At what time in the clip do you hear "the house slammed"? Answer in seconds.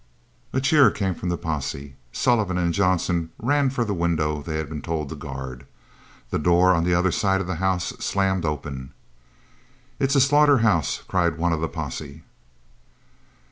7.45-8.43